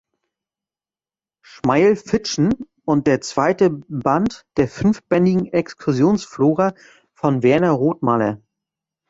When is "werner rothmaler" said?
7.43-8.41